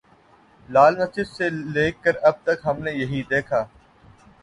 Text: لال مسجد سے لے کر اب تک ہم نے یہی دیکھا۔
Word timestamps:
لال 0.69 0.93
مسجد 0.99 1.27
سے 1.27 1.49
لے 1.73 1.87
کر 2.03 2.15
اب 2.23 2.43
تک 2.43 2.65
ہم 2.65 2.77
نے 2.83 2.91
یہی 2.93 3.21
دیکھا۔ 3.29 3.63